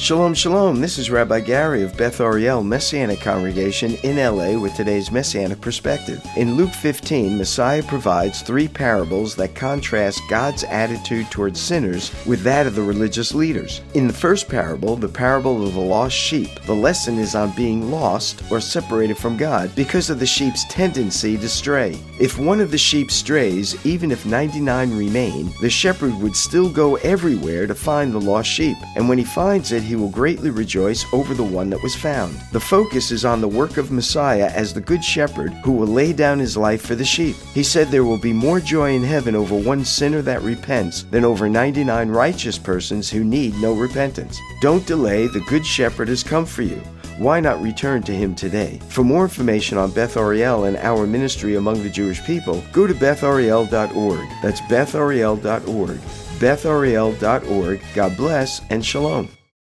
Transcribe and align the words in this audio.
Shalom, 0.00 0.32
shalom. 0.32 0.80
This 0.80 0.96
is 0.96 1.10
Rabbi 1.10 1.40
Gary 1.40 1.82
of 1.82 1.94
Beth 1.94 2.22
Ariel 2.22 2.62
Messianic 2.62 3.20
Congregation 3.20 3.96
in 3.96 4.16
LA 4.16 4.58
with 4.58 4.74
today's 4.74 5.12
Messianic 5.12 5.60
perspective. 5.60 6.24
In 6.38 6.54
Luke 6.54 6.72
15, 6.72 7.36
Messiah 7.36 7.82
provides 7.82 8.40
three 8.40 8.66
parables 8.66 9.36
that 9.36 9.54
contrast 9.54 10.22
God's 10.30 10.64
attitude 10.64 11.30
towards 11.30 11.60
sinners 11.60 12.12
with 12.24 12.40
that 12.44 12.66
of 12.66 12.76
the 12.76 12.82
religious 12.82 13.34
leaders. 13.34 13.82
In 13.92 14.06
the 14.06 14.12
first 14.14 14.48
parable, 14.48 14.96
the 14.96 15.06
parable 15.06 15.66
of 15.66 15.74
the 15.74 15.80
lost 15.80 16.16
sheep, 16.16 16.48
the 16.62 16.72
lesson 16.72 17.18
is 17.18 17.34
on 17.34 17.54
being 17.54 17.90
lost 17.90 18.42
or 18.50 18.58
separated 18.58 19.18
from 19.18 19.36
God 19.36 19.70
because 19.76 20.08
of 20.08 20.18
the 20.18 20.24
sheep's 20.24 20.64
tendency 20.70 21.36
to 21.36 21.48
stray. 21.48 21.98
If 22.18 22.38
one 22.38 22.62
of 22.62 22.70
the 22.70 22.78
sheep 22.78 23.10
strays, 23.10 23.76
even 23.84 24.10
if 24.10 24.24
99 24.24 24.96
remain, 24.96 25.52
the 25.60 25.68
shepherd 25.68 26.14
would 26.22 26.34
still 26.34 26.70
go 26.70 26.96
everywhere 26.96 27.66
to 27.66 27.74
find 27.74 28.14
the 28.14 28.20
lost 28.20 28.48
sheep, 28.48 28.78
and 28.96 29.06
when 29.06 29.18
he 29.18 29.24
finds 29.24 29.72
it, 29.72 29.89
he 29.90 29.96
will 29.96 30.08
greatly 30.08 30.50
rejoice 30.50 31.04
over 31.12 31.34
the 31.34 31.42
one 31.42 31.68
that 31.68 31.82
was 31.82 31.96
found. 31.96 32.32
The 32.52 32.60
focus 32.60 33.10
is 33.10 33.24
on 33.24 33.40
the 33.40 33.48
work 33.48 33.76
of 33.76 33.90
Messiah 33.90 34.48
as 34.54 34.72
the 34.72 34.80
Good 34.80 35.02
Shepherd 35.02 35.52
who 35.64 35.72
will 35.72 35.88
lay 35.88 36.12
down 36.12 36.38
his 36.38 36.56
life 36.56 36.82
for 36.82 36.94
the 36.94 37.04
sheep. 37.04 37.34
He 37.52 37.64
said 37.64 37.88
there 37.88 38.04
will 38.04 38.16
be 38.16 38.32
more 38.32 38.60
joy 38.60 38.92
in 38.92 39.02
heaven 39.02 39.34
over 39.34 39.56
one 39.56 39.84
sinner 39.84 40.22
that 40.22 40.42
repents 40.42 41.02
than 41.10 41.24
over 41.24 41.48
99 41.48 42.08
righteous 42.08 42.56
persons 42.56 43.10
who 43.10 43.24
need 43.24 43.52
no 43.56 43.72
repentance. 43.72 44.38
Don't 44.60 44.86
delay, 44.86 45.26
the 45.26 45.40
Good 45.48 45.66
Shepherd 45.66 46.06
has 46.06 46.22
come 46.22 46.46
for 46.46 46.62
you 46.62 46.80
why 47.20 47.38
not 47.38 47.60
return 47.60 48.02
to 48.04 48.16
him 48.16 48.34
today? 48.34 48.80
For 48.88 49.04
more 49.04 49.24
information 49.24 49.76
on 49.76 49.90
Beth 49.90 50.16
Ariel 50.16 50.64
and 50.64 50.78
our 50.78 51.06
ministry 51.06 51.56
among 51.56 51.82
the 51.82 51.90
Jewish 51.90 52.24
people, 52.24 52.64
go 52.72 52.86
to 52.86 52.94
bethariel.org. 52.94 54.28
That's 54.42 54.62
bethariel.org. 54.62 55.98
bethariel.org. 56.40 57.80
God 57.94 58.16
bless 58.16 58.62
and 58.70 58.84
shalom. 58.84 59.28